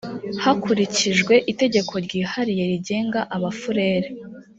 [0.43, 4.07] hakurikijwe itegeko ryihariye rigenga abafurere